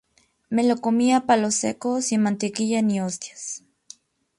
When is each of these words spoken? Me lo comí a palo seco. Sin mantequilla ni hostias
Me 0.49 0.63
lo 0.63 0.77
comí 0.81 1.13
a 1.13 1.27
palo 1.27 1.51
seco. 1.51 2.01
Sin 2.01 2.21
mantequilla 2.23 2.81
ni 2.81 2.99
hostias 2.99 3.63